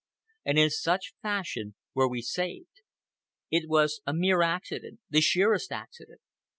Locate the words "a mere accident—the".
4.07-5.21